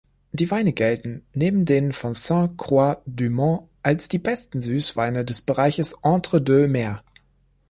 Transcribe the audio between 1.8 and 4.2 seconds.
von Sainte-Croix-du-Mont als die